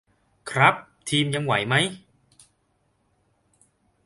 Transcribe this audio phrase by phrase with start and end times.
[0.51, 0.75] ครับ
[1.09, 1.75] ทีมยังไหวไหม